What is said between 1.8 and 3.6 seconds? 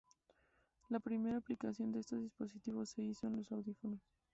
de estos dispositivos se hizo en los